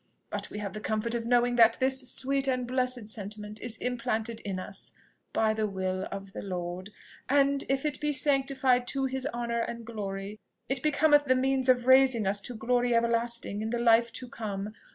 [0.31, 4.39] But we have the comfort of knowing that this sweet and blessed sentiment is implanted
[4.39, 4.93] in us
[5.31, 6.89] by the will of the Lord!
[7.29, 11.85] And if it be sanctified to his honour and glory, it becometh the means of
[11.85, 14.73] raising us to glory everlasting in the life to come.